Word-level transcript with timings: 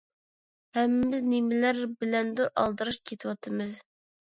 ھەممىمىز 0.77 1.21
نېمىلەر 1.35 1.85
بىلەندۇر 2.03 2.53
ئالدىراش 2.59 3.03
كېتىۋاتىمىز. 3.11 3.83